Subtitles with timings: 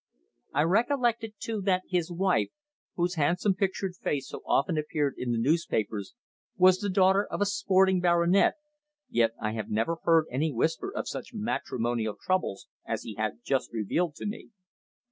[0.51, 2.49] I recollected, too, that his wife
[2.95, 6.15] whose handsome pictured face so often appeared in the newspapers
[6.57, 8.55] was the daughter of a sporting baronet,
[9.11, 13.71] yet I had never heard any whisper of such matrimonial troubles as he had just
[13.73, 14.49] revealed to me.